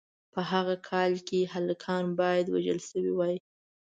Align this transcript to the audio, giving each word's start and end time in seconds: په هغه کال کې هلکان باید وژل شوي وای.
په 0.33 0.41
هغه 0.51 0.75
کال 0.89 1.13
کې 1.27 1.51
هلکان 1.53 2.03
باید 2.19 2.45
وژل 2.49 2.79
شوي 2.89 3.11
وای. 3.15 3.35